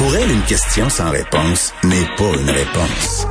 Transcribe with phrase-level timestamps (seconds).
[0.00, 3.26] Pour elle, une question sans réponse n'est pas une réponse.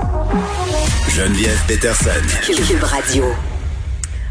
[1.10, 2.12] Geneviève Peterson.
[2.46, 3.24] Cube Radio.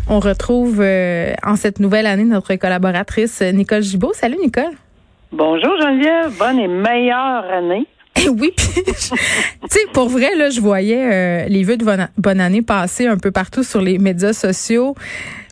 [0.06, 4.12] On retrouve euh, en cette nouvelle année notre collaboratrice Nicole Gibault.
[4.14, 4.70] Salut Nicole.
[5.32, 7.88] Bonjour Geneviève, bonne et meilleure année.
[8.24, 8.82] Eh oui, tu
[9.68, 13.16] sais, pour vrai, là, je voyais euh, les vœux de bonne, bonne année passer un
[13.16, 14.94] peu partout sur les médias sociaux.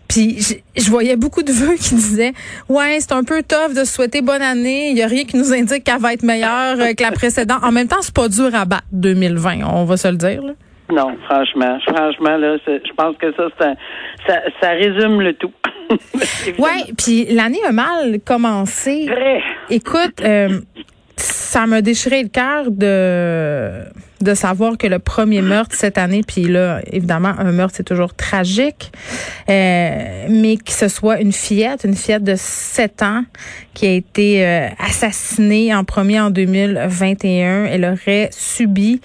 [0.09, 2.33] Puis je, je, voyais beaucoup de vœux qui disaient
[2.69, 4.91] ouais c'est un peu tough de souhaiter bonne année.
[4.91, 7.63] Il y a rien qui nous indique qu'elle va être meilleure euh, que la précédente.
[7.63, 10.43] En même temps c'est pas dur à battre 2020, on va se le dire.
[10.43, 10.53] Là.
[10.91, 13.75] Non, franchement, franchement là, je pense que ça, un,
[14.27, 15.53] ça, ça résume le tout.
[16.59, 19.07] ouais, puis l'année a mal commencé.
[19.07, 19.43] Vrai.
[19.71, 20.61] Écoute, euh,
[21.17, 23.85] ça m'a déchiré le cœur de
[24.21, 28.15] de savoir que le premier meurtre cette année, puis là, évidemment, un meurtre, c'est toujours
[28.15, 28.93] tragique,
[29.49, 33.25] euh, mais que ce soit une fillette, une fillette de 7 ans
[33.75, 37.67] qui a été euh, assassinée en premier en 2021.
[37.67, 39.01] Elle aurait subi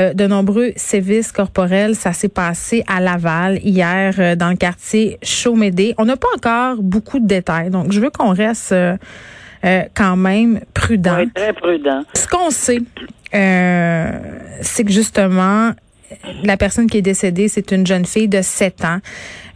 [0.00, 1.94] euh, de nombreux sévices corporels.
[1.94, 5.94] Ça s'est passé à Laval hier euh, dans le quartier Chaumédé.
[5.96, 8.74] On n'a pas encore beaucoup de détails, donc je veux qu'on reste
[9.66, 11.16] euh, quand même prudent.
[11.18, 12.02] Oui, très prudent.
[12.14, 12.80] Ce qu'on sait,
[13.34, 14.10] euh,
[14.60, 15.72] c'est que justement,
[16.44, 18.98] la personne qui est décédée, c'est une jeune fille de 7 ans.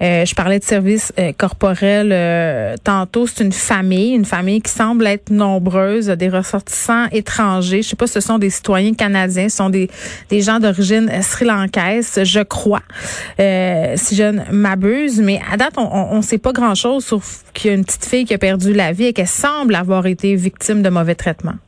[0.03, 3.27] Euh, je parlais de service euh, corporel euh, tantôt.
[3.27, 7.83] C'est une famille, une famille qui semble être nombreuse, des ressortissants étrangers.
[7.83, 9.89] Je sais pas si ce sont des citoyens canadiens, ce sont des,
[10.31, 12.83] des gens d'origine sri-lankaise, je crois,
[13.39, 15.21] si je ne m'abuse.
[15.21, 18.25] Mais à date, on ne sait pas grand-chose, sauf qu'il y a une petite fille
[18.25, 21.59] qui a perdu la vie et qu'elle semble avoir été victime de mauvais traitements.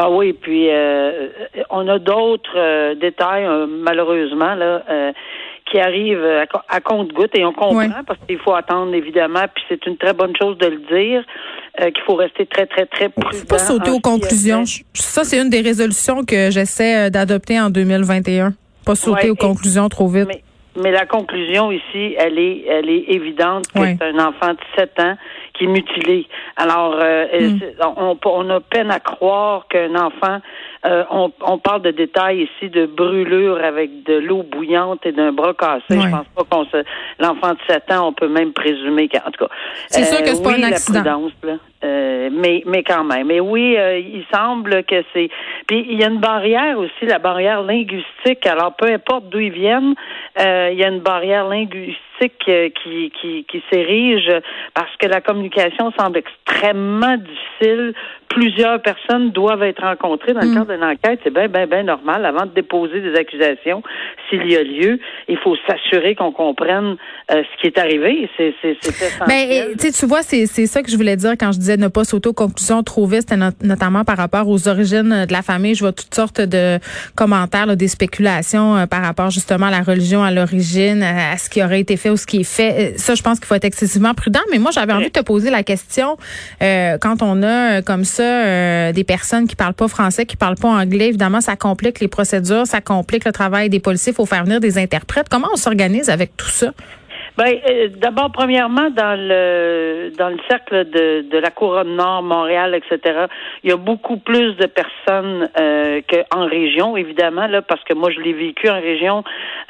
[0.00, 1.26] Ah oui, puis euh,
[1.70, 4.84] on a d'autres euh, détails, euh, malheureusement, là,
[5.70, 6.24] qui arrivent
[6.68, 10.34] à, compte-goutte et on comprend parce qu'il faut attendre, évidemment, puis c'est une très bonne
[10.36, 11.24] chose de le dire.
[11.78, 13.44] qu'il faut rester très, très, très prudent.
[13.48, 14.64] pas sauter aux conclusions.
[14.94, 18.54] Ça, c'est une des résolutions que j'essaie d'adopter en 2021.
[18.84, 20.28] Pas sauter aux conclusions trop vite.
[20.80, 25.00] Mais, la conclusion ici, elle est, elle est évidente que c'est un enfant de 7
[25.00, 25.16] ans
[25.58, 26.26] qui est mutilé.
[26.56, 27.58] Alors, euh, hmm.
[27.96, 30.38] on, on, a peine à croire qu'un enfant,
[30.86, 35.32] euh, on, on, parle de détails ici de brûlure avec de l'eau bouillante et d'un
[35.32, 36.00] bras cassé.
[36.00, 36.84] Je pense pas qu'on se,
[37.18, 39.52] l'enfant de 7 ans, on peut même présumer qu'en tout cas.
[39.88, 41.28] C'est sûr que c'est pas un accident.
[41.84, 43.28] Euh, mais mais quand même.
[43.28, 45.28] Mais oui, euh, il semble que c'est.
[45.68, 48.46] Puis il y a une barrière aussi, la barrière linguistique.
[48.46, 49.94] Alors peu importe d'où ils viennent,
[50.40, 52.50] euh, il y a une barrière linguistique
[52.82, 54.32] qui qui qui s'érige
[54.74, 57.94] parce que la communication semble extrêmement difficile.
[58.28, 60.54] Plusieurs personnes doivent être rencontrées dans le mm.
[60.54, 61.20] cadre d'une enquête.
[61.22, 63.84] C'est bien bien bien normal avant de déposer des accusations.
[64.28, 66.96] S'il y a lieu, il faut s'assurer qu'on comprenne
[67.30, 68.28] ce qui est arrivé.
[68.36, 69.92] C'est c'est c'est ben, essentiel.
[69.92, 72.02] tu vois, c'est c'est ça que je voulais dire quand je dis ne pas
[72.34, 75.74] conclusions trop vite, notamment par rapport aux origines de la famille.
[75.74, 76.78] Je vois toutes sortes de
[77.14, 81.62] commentaires, des spéculations euh, par rapport justement à la religion, à l'origine, à, ce qui
[81.62, 82.92] aurait été fait ou ce qui est fait.
[82.94, 84.40] Euh, ça, je pense qu'il faut être excessivement prudent.
[84.50, 86.16] Mais moi, j'avais envie de te poser la question
[86.62, 90.68] euh, quand on a comme ça des personnes qui parlent pas français, qui parlent pas
[90.68, 91.08] anglais.
[91.08, 94.12] Évidemment, ça complique les procédures, ça complique le travail des policiers.
[94.12, 95.28] Il faut faire venir des interprètes.
[95.30, 96.72] Comment on s'organise avec tout ça?
[97.38, 102.74] Ben, euh, d'abord, premièrement, dans le dans le cercle de, de la couronne nord, Montréal,
[102.74, 103.26] etc.,
[103.62, 108.10] il y a beaucoup plus de personnes euh, qu'en région, évidemment, là, parce que moi,
[108.10, 109.22] je l'ai vécu en région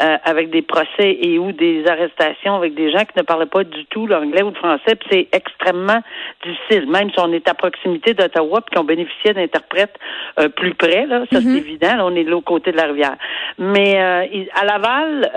[0.03, 3.65] euh, avec des procès et ou des arrestations avec des gens qui ne parlaient pas
[3.65, 6.01] du tout l'anglais ou le français, puis c'est extrêmement
[6.43, 9.99] difficile, même si on est à proximité d'Ottawa, puis qu'on bénéficiait d'interprètes
[10.41, 11.57] euh, plus près, là, ça c'est mm-hmm.
[11.59, 13.17] évident, là, on est de l'autre côté de la rivière.
[13.59, 15.31] Mais à Laval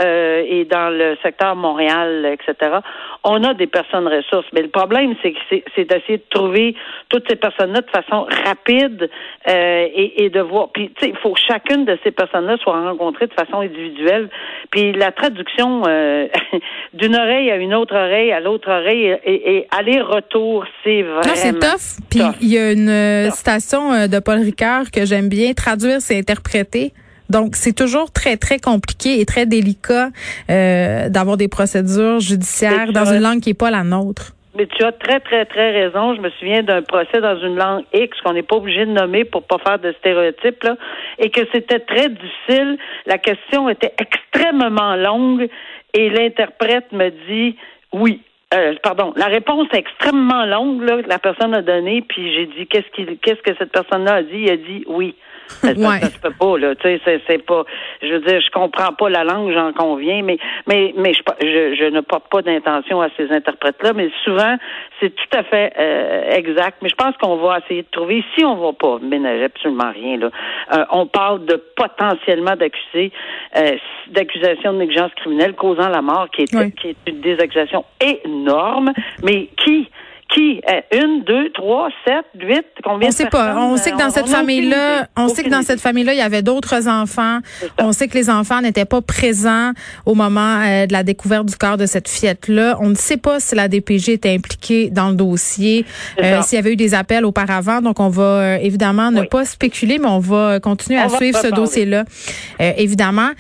[0.48, 2.80] et dans le secteur Montréal, etc.
[3.24, 5.40] On a des personnes ressources, mais le problème, c'est que
[5.76, 6.76] c'est d'essayer de trouver
[7.10, 9.10] toutes ces personnes-là de façon rapide
[9.48, 10.70] euh, et, de voir.
[10.72, 14.30] Puis, tu sais, il faut que chacune de ces personnes-là soit rencontrée de façon individuelle.
[14.72, 16.28] Puis la traduction euh,
[16.94, 21.22] d'une oreille à une autre oreille, à l'autre oreille, et, aller-retour, c'est vraiment.
[21.22, 22.00] Non, c'est tough.
[22.10, 25.54] Puis il y a une euh, citation de Paul Ricard que j'aime bien.
[25.54, 26.94] Traduire, c'est interpréter.
[27.32, 30.10] Donc, c'est toujours très, très compliqué et très délicat
[30.50, 34.34] euh, d'avoir des procédures judiciaires dans une langue qui n'est pas la nôtre.
[34.58, 36.14] Mais tu as très, très, très raison.
[36.14, 39.24] Je me souviens d'un procès dans une langue X qu'on n'est pas obligé de nommer
[39.24, 40.76] pour pas faire de stéréotypes, là,
[41.20, 42.78] et que c'était très difficile.
[43.06, 45.48] La question était extrêmement longue
[45.94, 47.56] et l'interprète me dit
[47.94, 48.22] oui.
[48.54, 52.48] Euh, pardon, la réponse est extrêmement longue là, que la personne a donnée, puis j'ai
[52.48, 54.42] dit qu'est-ce qu'il qu'est-ce que cette personne-là a dit?
[54.42, 55.16] Il a dit oui.
[55.62, 56.76] Ça, ça, se peut pas, là.
[56.76, 57.64] Tu sais, c'est, pas.
[58.02, 60.38] Je veux dire, je comprends pas la langue, j'en conviens, mais
[60.68, 64.58] mais mais je, je, je ne porte pas d'intention à ces interprètes-là, mais souvent
[65.00, 66.78] c'est tout à fait euh, exact.
[66.82, 68.24] Mais je pense qu'on va essayer de trouver.
[68.36, 70.30] Si on va pas ménager absolument rien, là.
[70.74, 73.12] Euh, on parle de potentiellement d'accusés,
[73.58, 73.78] euh,
[74.10, 78.94] d'accusations de négligence criminelle causant la mort, qui est qui est une des accusations énormes,
[79.24, 79.90] mais qui
[80.34, 80.62] qui?
[80.70, 82.66] Euh, une, deux, trois, sept, huit?
[82.84, 83.56] Combien on sait pas.
[83.58, 86.42] On sait que dans cette famille-là, on sait que dans cette famille-là, il y avait
[86.42, 87.40] d'autres enfants.
[87.78, 89.72] On sait que les enfants n'étaient pas présents
[90.06, 92.78] au moment euh, de la découverte du corps de cette fillette-là.
[92.80, 95.86] On ne sait pas si la DPG était impliquée dans le dossier,
[96.20, 97.82] euh, s'il y avait eu des appels auparavant.
[97.82, 102.06] Donc, on va évidemment ne pas spéculer, mais on va continuer à suivre ce dossier-là.
[102.78, 103.32] évidemment.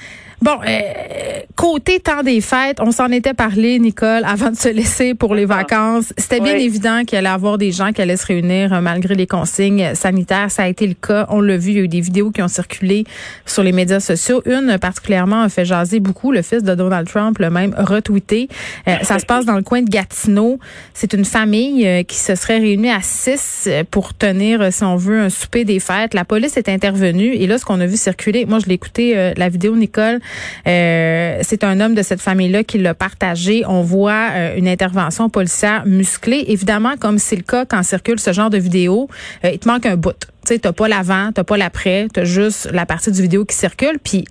[0.41, 5.13] Bon, euh, côté temps des fêtes, on s'en était parlé, Nicole, avant de se laisser
[5.13, 6.13] pour les vacances.
[6.17, 9.13] C'était bien évident qu'il allait y avoir des gens qui allaient se réunir euh, malgré
[9.13, 10.49] les consignes sanitaires.
[10.49, 11.27] Ça a été le cas.
[11.29, 13.03] On l'a vu, il y a eu des vidéos qui ont circulé
[13.45, 14.41] sur les médias sociaux.
[14.47, 16.31] Une particulièrement a fait jaser beaucoup.
[16.31, 18.49] Le fils de Donald Trump le même retweeté.
[18.87, 20.57] Euh, ça se passe dans le coin de Gatineau.
[20.95, 25.29] C'est une famille qui se serait réunie à six pour tenir, si on veut, un
[25.29, 26.15] souper des fêtes.
[26.15, 29.33] La police est intervenue et là, ce qu'on a vu circuler, moi je l'ai écouté,
[29.37, 30.19] la vidéo, Nicole,
[30.67, 33.63] euh, c'est un homme de cette famille-là qui l'a partagé.
[33.67, 36.45] On voit euh, une intervention policière musclée.
[36.47, 39.09] Évidemment, comme c'est le cas quand circule ce genre de vidéo,
[39.45, 40.11] euh, il te manque un bout.
[40.45, 43.55] Tu sais, t'as pas l'avant, t'as pas l'après, t'as juste la partie du vidéo qui
[43.55, 43.99] circule.
[44.03, 44.25] Puis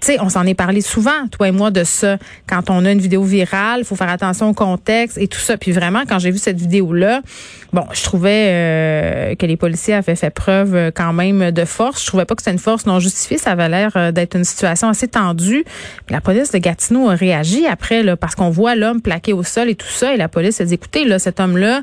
[0.00, 2.16] tu sais, on s'en est parlé souvent, toi et moi, de ça.
[2.48, 5.58] Quand on a une vidéo virale, faut faire attention au contexte et tout ça.
[5.58, 7.20] Puis vraiment, quand j'ai vu cette vidéo-là,
[7.74, 12.02] bon, je trouvais euh, que les policiers avaient fait preuve euh, quand même de force.
[12.02, 13.36] Je trouvais pas que c'était une force non justifiée.
[13.36, 15.64] Ça avait l'air euh, d'être une situation assez tendue.
[16.06, 19.42] Puis la police de Gatineau a réagi après, là, parce qu'on voit l'homme plaqué au
[19.42, 20.14] sol et tout ça.
[20.14, 21.82] Et la police a dit, écoutez, là, cet homme-là,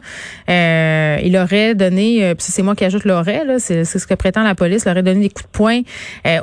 [0.49, 4.43] euh, il aurait donné, puis c'est moi qui ajoute l'aurait, là, c'est ce que prétend
[4.43, 5.81] la police, il aurait donné des coups de poing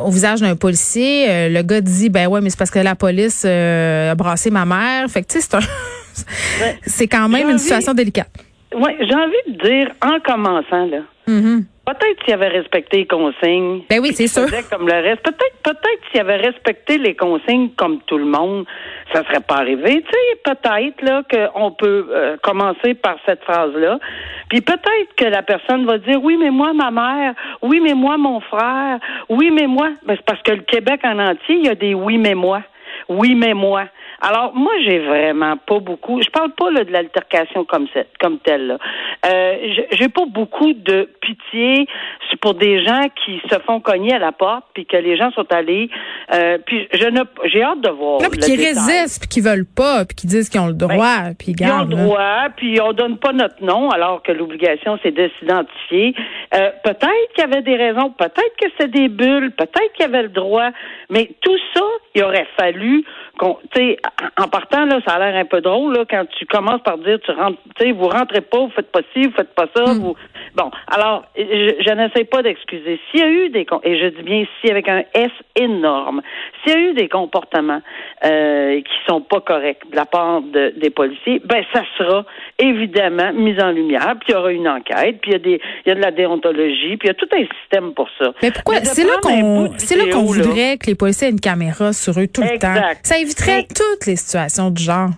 [0.01, 1.49] au visage d'un policier.
[1.65, 5.09] Gars dit ben ouais, mais c'est parce que la police euh, a brassé ma mère.
[5.09, 5.59] Fait que tu sais, c'est
[6.87, 8.31] c'est quand même une situation délicate.
[8.75, 10.99] Oui, j'ai envie de dire en commençant là.
[11.29, 11.65] Mm-hmm.
[11.87, 13.83] Peut-être s'il avait respecté les consignes.
[13.91, 14.47] Ben oui, c'est sûr.
[14.71, 15.23] Comme le reste.
[15.23, 18.65] Peut-être, peut-être s'il avait respecté les consignes comme tout le monde,
[19.13, 20.03] ça serait pas arrivé.
[20.03, 23.99] Tu sais, peut-être là qu'on peut euh, commencer par cette phrase-là.
[24.49, 28.17] Puis peut-être que la personne va dire oui, mais moi, ma mère, oui, mais moi,
[28.17, 28.99] mon frère,
[29.29, 29.91] oui, mais moi.
[30.07, 32.63] Ben, c'est parce que le Québec en entier, il y a des oui, mais moi.
[33.11, 33.85] Oui, mais moi.
[34.27, 36.23] Alors, moi, j'ai vraiment pas beaucoup.
[36.23, 38.67] Je parle pas là, de l'altercation comme, cette, comme telle.
[38.67, 38.79] Là.
[39.27, 39.57] Euh,
[39.93, 41.87] j'ai pas beaucoup de pitié
[42.41, 45.51] pour des gens qui se font cogner à la porte, puis que les gens sont
[45.53, 45.89] allés.
[46.33, 48.19] Euh, puis je ne, j'ai hâte de voir.
[48.19, 51.35] puis qui résistent, puis qui veulent pas, puis qui disent qu'ils ont le droit, ben,
[51.39, 55.13] puis ils ont le droit, puis on donne pas notre nom, alors que l'obligation c'est
[55.13, 56.15] de s'identifier.
[56.55, 60.09] Euh, peut-être qu'il y avait des raisons, peut-être que c'est des bulles, peut-être qu'il y
[60.09, 60.71] avait le droit,
[61.11, 61.85] mais tout ça,
[62.15, 63.05] il aurait fallu
[63.75, 63.97] tu
[64.39, 67.19] en partant là, ça a l'air un peu drôle là quand tu commences par dire
[67.25, 69.85] tu rentres, tu sais, vous rentrez pas, vous faites pas ci, vous faites pas ça,
[69.85, 69.99] hmm.
[69.99, 70.17] vous.
[70.55, 73.01] Bon, alors je, je n'essaie pas d'excuser.
[73.11, 76.23] S'il y a eu des et je dis bien si avec un S énorme,
[76.65, 77.83] s'il y a eu des comportements
[78.25, 82.25] euh, qui sont pas corrects de la part de, des policiers, ben ça sera
[82.59, 84.15] évidemment mis en lumière.
[84.21, 86.01] Puis il y aura une enquête, puis il y a des, il y a de
[86.01, 88.33] la déontologie, puis il y a tout un système pour ça.
[88.43, 88.77] Mais pourquoi?
[88.85, 92.27] C'est là qu'on, c'est là qu'on voudrait que les policiers aient une caméra sur eux
[92.27, 92.75] tout le temps.
[93.03, 95.11] Ça éviterait toutes les situations du genre.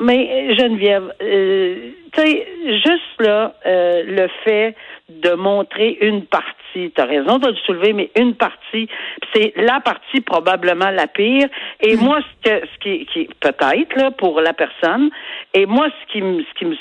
[0.00, 2.46] Mais Geneviève, euh, tu sais,
[2.84, 4.74] juste là, euh, le fait
[5.08, 8.88] de montrer une partie, tu as raison de le soulever, mais une partie,
[9.34, 11.48] c'est la partie probablement la pire.
[11.80, 12.00] Et mm.
[12.00, 15.10] moi, ce, que, ce qui, qui peut-être là pour la personne,
[15.54, 16.76] et moi, ce qui me, ce qui me,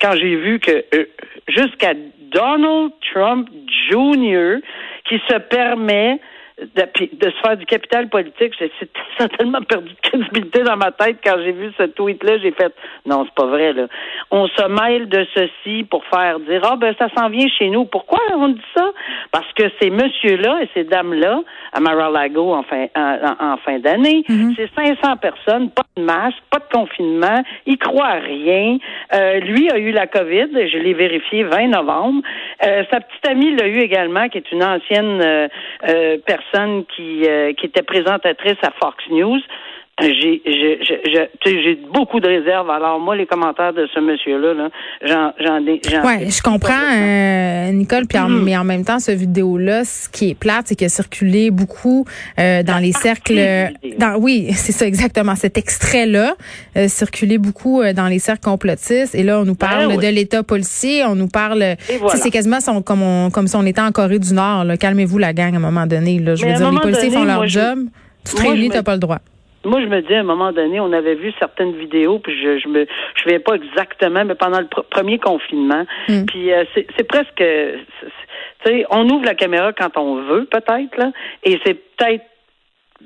[0.00, 1.06] quand j'ai vu que euh,
[1.48, 1.94] jusqu'à
[2.32, 3.48] Donald Trump
[3.90, 4.56] Jr.
[5.08, 6.18] qui se permet
[6.74, 8.54] de, de, se faire du capital politique.
[8.58, 8.70] J'ai
[9.38, 12.38] tellement perdu de crédibilité dans ma tête quand j'ai vu ce tweet-là.
[12.38, 12.72] J'ai fait
[13.06, 13.72] non, c'est pas vrai.
[13.72, 13.86] Là.
[14.30, 17.84] On se mêle de ceci pour faire dire ah ben ça s'en vient chez nous.
[17.84, 18.90] Pourquoi on dit ça?
[19.30, 21.40] Parce que ces messieurs-là et ces dames-là
[21.72, 24.54] à Mar-a-Lago en fin en, fin d'année, mm-hmm.
[24.56, 28.78] c'est 500 personnes, pas de masque, pas de confinement, ils croient à rien.
[29.14, 32.22] Euh, lui a eu la COVID, je l'ai vérifié 20 novembre.
[32.64, 36.51] Euh, sa petite amie l'a eu également, qui est une ancienne euh, personne
[36.94, 39.40] qui, euh, qui était présentatrice à Fox News.
[40.00, 40.42] J'ai
[41.44, 42.70] j'ai beaucoup de réserves.
[42.70, 44.68] Alors moi, les commentaires de ce monsieur-là, là,
[45.02, 45.80] j'en j'en ai.
[46.04, 48.06] Ouais, je comprends, euh, Nicole.
[48.06, 48.42] Puis mm-hmm.
[48.42, 52.06] mais en même temps, ce vidéo-là, ce qui est plate, c'est qu'il a circulé beaucoup
[52.38, 53.38] euh, dans les cercles.
[53.98, 55.34] Dans, oui, c'est ça exactement.
[55.36, 56.36] Cet extrait-là
[56.76, 59.14] euh, circulait beaucoup dans les cercles complotistes.
[59.14, 61.76] Et là, on nous ben parle de l'État policier, on nous parle.
[62.14, 64.64] C'est quasiment comme on, comme si on était en Corée du Nord.
[64.80, 66.18] Calmez-vous la gang à un moment donné.
[66.18, 66.34] Là.
[66.34, 67.80] Je veux dire, les policiers font leur job.
[68.24, 69.18] Tu te réunis, t'as pas le droit
[69.64, 72.58] moi, je me dis à un moment donné, on avait vu certaines vidéos, puis je
[72.58, 76.24] je me je vais pas exactement, mais pendant le premier confinement, hmm.
[76.26, 77.44] puis euh, c'est presque, tu
[78.64, 81.12] sais, on ouvre la caméra quand on veut, peut-être là,
[81.44, 82.24] et c'est peut-être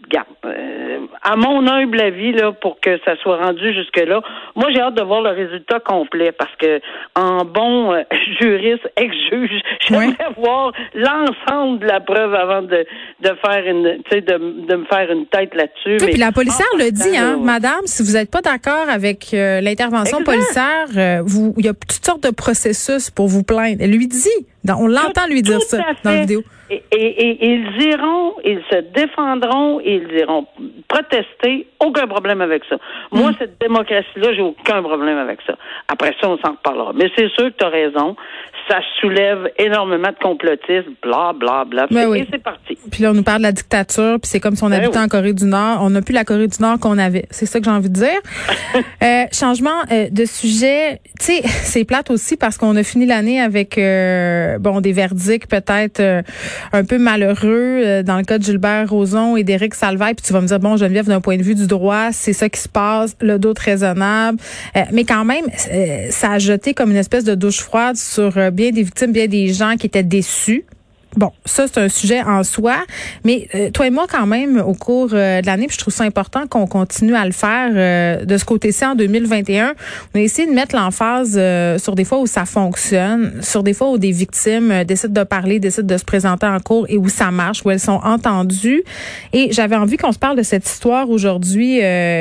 [0.08, 4.20] Garde, euh, à mon humble avis, là, pour que ça soit rendu jusque-là,
[4.54, 6.80] moi, j'ai hâte de voir le résultat complet parce que,
[7.16, 8.02] en bon euh,
[8.40, 12.86] juriste, ex-juge, j'aimerais voir l'ensemble de la preuve avant de,
[13.20, 16.04] de faire une, tu sais, de, de me faire une tête là-dessus.
[16.04, 19.60] Oui, puis la policière le dit, hein, madame, si vous n'êtes pas d'accord avec euh,
[19.60, 20.86] l'intervention policière,
[21.24, 23.78] vous, il y a toutes sortes de processus pour vous plaindre.
[23.80, 26.42] Elle lui dit, on l'entend lui dire ça dans la vidéo.
[26.68, 30.46] Et, et, ils iront, ils se défendront, ils iront
[30.88, 31.68] protester.
[31.78, 32.76] Aucun problème avec ça.
[33.12, 33.35] Moi, mm.
[33.38, 35.56] cette démocratie-là, j'ai aucun problème avec ça.
[35.87, 36.92] Après ça, on s'en reparlera.
[36.94, 38.16] Mais c'est sûr que tu as raison.
[38.68, 41.87] Ça soulève énormément de complotisme, bla, bla, bla.
[41.90, 42.76] Ben et c'est parti.
[42.90, 44.99] Puis là, on nous parle de la dictature, puis c'est comme si on ben habitait
[44.99, 45.78] en Corée du Nord.
[45.82, 47.26] On n'a plus la Corée du Nord qu'on avait.
[47.30, 48.20] C'est ça que j'ai envie de dire.
[49.02, 51.00] euh, changement euh, de sujet.
[51.18, 55.46] Tu sais, c'est plate aussi parce qu'on a fini l'année avec, euh, bon, des verdicts
[55.49, 56.23] peut-être euh,
[56.73, 60.14] un peu malheureux euh, dans le cas de Gilbert Rozon et d'Éric Salvaille.
[60.14, 62.49] Puis tu vas me dire, bon, Geneviève, d'un point de vue du droit, c'est ça
[62.49, 64.38] qui se passe, le doute raisonnable.
[64.76, 68.32] Euh, mais quand même, euh, ça a jeté comme une espèce de douche froide sur
[68.56, 70.64] bien des victimes, bien des gens qui étaient déçus
[71.16, 72.76] Bon, ça c'est un sujet en soi,
[73.25, 76.04] mais euh, toi et moi quand même au cours euh, de l'année, je trouve ça
[76.04, 79.75] important qu'on continue à le faire euh, de ce côté-ci en 2021.
[80.14, 81.40] On a essayé de mettre l'emphase
[81.82, 85.58] sur des fois où ça fonctionne, sur des fois où des victimes décident de parler,
[85.58, 88.82] décident de se présenter en cours et où ça marche, où elles sont entendues.
[89.32, 91.78] Et j'avais envie qu'on se parle de cette histoire aujourd'hui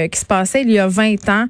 [0.10, 1.46] qui se passait il y a 20 ans.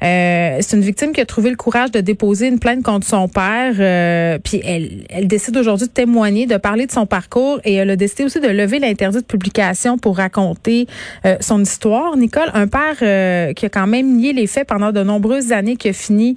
[0.00, 4.40] c'est une victime qui a trouvé le courage de déposer une plainte contre son père,
[4.42, 8.24] puis elle, elle décide aujourd'hui de témoigner, de parler son parcours et elle a décidé
[8.24, 10.86] aussi de lever l'interdit de publication pour raconter
[11.24, 12.16] euh, son histoire.
[12.16, 15.76] Nicole, un père euh, qui a quand même nié les faits pendant de nombreuses années,
[15.76, 16.36] qui a fini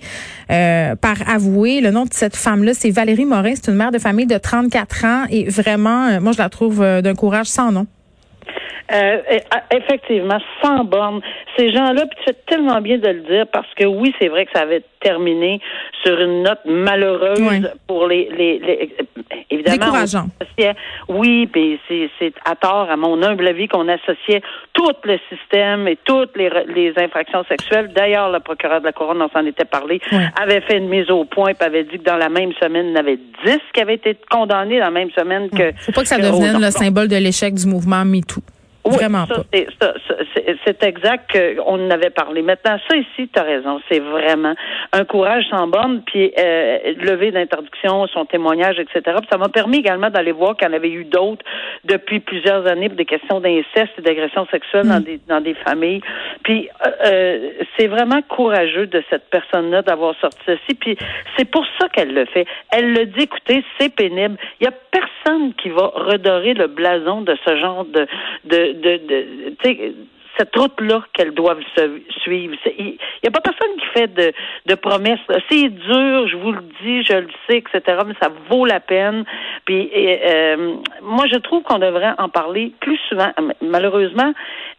[0.52, 1.82] euh, par avouer.
[1.82, 3.54] Le nom de cette femme-là, c'est Valérie Morin.
[3.56, 7.16] C'est une mère de famille de 34 ans et vraiment, moi, je la trouve d'un
[7.16, 7.88] courage sans nom.
[8.94, 11.22] Euh, ah, effectivement, sans borne.
[11.58, 14.46] Ces gens-là, puis tu fais tellement bien de le dire parce que oui, c'est vrai
[14.46, 15.60] que ça avait terminé
[16.04, 18.96] sur une note malheureuse pour les, les, les
[19.50, 19.78] évidemment.
[19.78, 20.26] Décourageant.
[21.08, 24.42] Oui, puis c'est à tort, à mon humble avis, qu'on associait
[24.74, 27.92] tout le système et toutes les, les infractions sexuelles.
[27.96, 30.00] D'ailleurs, le procureur de la couronne, on s'en était parlé,
[30.40, 32.92] avait fait une mise au point, puis avait dit que dans la même semaine, il
[32.92, 35.72] y en avait dix qui avaient été condamnés dans la même semaine que.
[35.78, 38.42] Faut pas que ça devienne le symbole de l'échec du mouvement MeToo.
[38.84, 39.94] Oui, Vraiment ça,
[40.66, 42.42] C'est exact qu'on en avait parlé.
[42.42, 43.80] Maintenant, ça ici, tu as raison.
[43.90, 44.56] C'est vraiment
[44.92, 49.18] un courage sans borne, puis euh, lever d'interdiction, son témoignage, etc.
[49.30, 51.46] ça m'a permis également d'aller voir qu'il y en avait eu d'autres
[51.84, 55.04] depuis plusieurs années pour des questions d'inceste et d'agression sexuelle dans, mm.
[55.04, 56.02] des, dans des familles.
[56.44, 60.76] Puis euh, euh, c'est vraiment courageux de cette personne-là d'avoir sorti ceci.
[60.80, 60.98] Puis
[61.38, 62.46] c'est pour ça qu'elle le fait.
[62.72, 64.38] Elle le dit, écoutez, c'est pénible.
[64.60, 68.08] Il y a personne qui va redorer le blason de ce genre de,
[68.46, 70.08] de de, de,
[70.38, 71.62] cette route-là qu'elles doivent
[72.22, 72.56] suivre.
[72.78, 74.34] Il n'y a pas personne qui fait de,
[74.66, 75.20] de promesses.
[75.50, 79.26] C'est dur, je vous le dis, je le sais, etc., mais ça vaut la peine.
[79.66, 83.32] Puis euh, moi, je trouve qu'on devrait en parler plus souvent.
[83.62, 84.34] Malheureusement,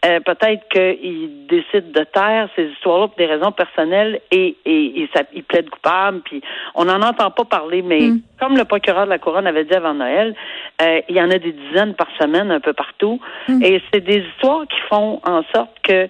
[0.05, 5.11] euh, peut-être qu'ils décident de taire ces histoires-là pour des raisons personnelles et, et, et
[5.15, 6.21] ça, ils plaident coupables.
[6.23, 6.43] Puis
[6.75, 8.21] on n'en entend pas parler, mais mm.
[8.41, 10.35] comme le procureur de la couronne avait dit avant Noël,
[10.81, 13.21] euh, il y en a des dizaines par semaine un peu partout.
[13.49, 13.63] Mm.
[13.63, 16.09] Et c'est des histoires qui font en sorte que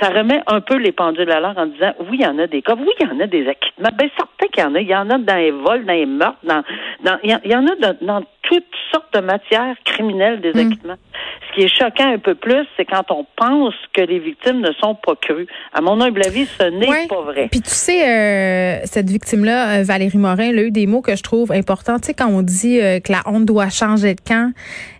[0.00, 2.46] ça remet un peu les pendules à l'heure en disant oui, il y en a
[2.46, 3.90] des cas, oui, il y en a des acquittements.
[3.96, 4.80] Ben, certain qu'il y en a.
[4.80, 6.62] Il y en a dans les vols, dans les meurtres, dans,
[7.04, 10.66] dans il y en a dans, dans toutes sortes de matières criminelles des mm.
[10.66, 10.96] acquittements.
[11.48, 14.72] Ce qui est choquant un peu plus, c'est quand on pense que les victimes ne
[14.72, 15.46] sont pas crues.
[15.72, 17.48] À mon humble avis, ce n'est pas vrai.
[17.50, 21.14] Puis tu sais, euh, cette victime-là, euh, Valérie Morin, elle a eu des mots que
[21.16, 21.98] je trouve importants.
[21.98, 24.52] Tu sais, quand on dit euh, que la honte doit changer de camp,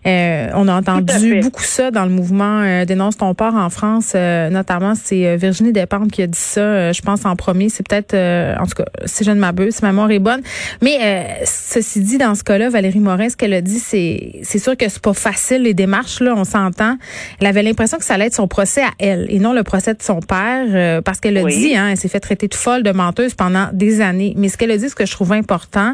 [0.05, 5.35] on a entendu beaucoup ça dans le mouvement Dénonce ton port en France, notamment c'est
[5.35, 7.69] Virginie Despentes qui a dit ça, je pense en premier.
[7.69, 10.41] C'est peut-être, en tout cas, si je ne m'abuse, si ma mémoire est bonne.
[10.83, 14.75] Mais ceci dit, dans ce cas-là, Valérie Morin, ce qu'elle a dit, c'est c'est sûr
[14.75, 16.33] que c'est pas facile les démarches là.
[16.35, 16.97] On s'entend.
[17.39, 19.93] Elle avait l'impression que ça allait être son procès à elle et non le procès
[19.93, 22.81] de son père, euh, parce qu'elle a dit, hein, elle s'est fait traiter de folle,
[22.83, 24.33] de menteuse pendant des années.
[24.35, 25.93] Mais ce qu'elle a dit, ce que je trouve important,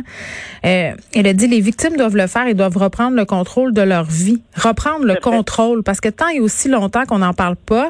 [0.66, 3.82] euh, elle a dit les victimes doivent le faire et doivent reprendre le contrôle de
[3.82, 7.90] leur vie, reprendre le contrôle, parce que tant et aussi longtemps qu'on n'en parle pas,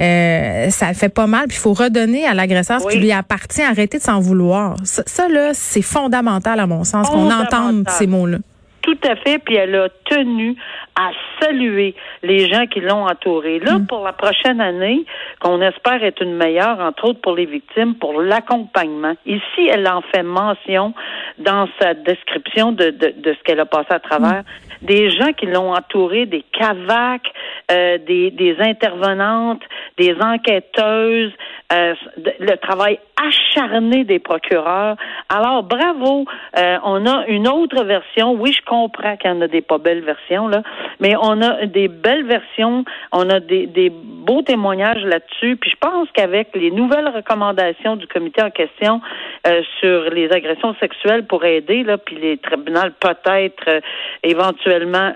[0.00, 1.48] euh, ça fait pas mal.
[1.48, 4.76] Puis il faut redonner à l'agresseur ce qui lui appartient, arrêter de s'en vouloir.
[4.84, 8.38] Ça, ça là, c'est fondamental à mon sens qu'on entende ces mots-là.
[8.82, 10.56] Tout à fait, puis elle a tenu
[10.94, 13.60] à saluer les gens qui l'ont entourée.
[13.60, 13.86] Là, mm.
[13.86, 15.04] pour la prochaine année,
[15.40, 19.14] qu'on espère être une meilleure, entre autres pour les victimes, pour l'accompagnement.
[19.26, 20.92] Ici, elle en fait mention
[21.38, 24.42] dans sa description de, de, de ce qu'elle a passé à travers.
[24.42, 24.86] Mm.
[24.86, 27.32] Des gens qui l'ont entourée, des cavacs,
[27.70, 29.62] euh, des, des intervenantes,
[29.96, 31.32] des enquêteuses,
[31.72, 31.94] euh,
[32.38, 34.96] le travail acharné des procureurs.
[35.28, 36.26] Alors, bravo.
[36.58, 38.32] Euh, on a une autre version.
[38.32, 40.62] Oui, je comprends qu'il y en a des pas belles versions, là,
[41.00, 42.84] mais on a des belles versions.
[43.12, 45.56] On a des, des beaux témoignages là-dessus.
[45.56, 49.00] Puis je pense qu'avec les nouvelles recommandations du comité en question
[49.46, 53.80] euh, sur les agressions sexuelles pour aider, là, puis les tribunaux peut-être
[54.22, 55.12] éventuellement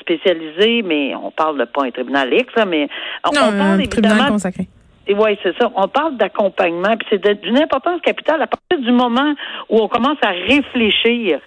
[0.00, 2.88] spécialisés, mais on parle de pas un tribunal X, là, mais
[3.24, 4.68] on, non, parle tribunal consacré
[5.14, 5.70] oui, c'est ça.
[5.74, 9.34] On parle d'accompagnement, puis c'est d'une importance capitale à partir du moment
[9.68, 11.40] où on commence à réfléchir,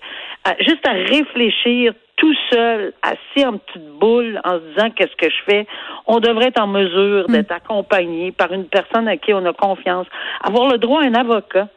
[0.60, 5.44] juste à réfléchir tout seul, assis en petite boule, en se disant qu'est-ce que je
[5.44, 5.68] fais,
[6.06, 7.32] on devrait être en mesure hmm.
[7.32, 10.06] d'être accompagné par une personne à qui on a confiance,
[10.44, 11.68] avoir le droit à un avocat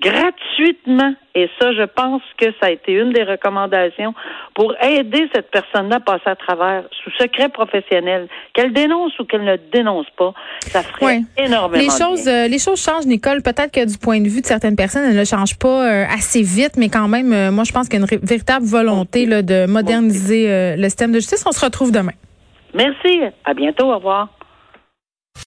[0.00, 1.14] gratuitement.
[1.34, 4.14] Et ça, je pense que ça a été une des recommandations
[4.54, 9.44] pour aider cette personne-là à passer à travers sous secret professionnel, qu'elle dénonce ou qu'elle
[9.44, 10.32] ne dénonce pas.
[10.60, 11.82] Ça ferait énormément.
[11.82, 13.42] Les choses, euh, les choses changent, Nicole.
[13.42, 16.42] Peut-être que du point de vue de certaines personnes, elles ne changent pas euh, assez
[16.42, 19.42] vite, mais quand même, euh, moi, je pense qu'il y a une véritable volonté là,
[19.42, 21.44] de moderniser le système de justice.
[21.46, 22.12] On se retrouve demain.
[22.74, 23.20] Merci.
[23.44, 23.92] À bientôt.
[23.92, 24.28] Au revoir.